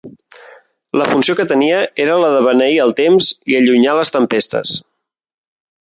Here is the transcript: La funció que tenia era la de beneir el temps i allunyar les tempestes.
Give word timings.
La 1.01 1.05
funció 1.09 1.35
que 1.39 1.45
tenia 1.51 1.83
era 2.05 2.17
la 2.25 2.33
de 2.37 2.41
beneir 2.49 2.81
el 2.87 2.97
temps 3.03 3.31
i 3.53 3.61
allunyar 3.61 3.97
les 4.01 4.17
tempestes. 4.19 4.77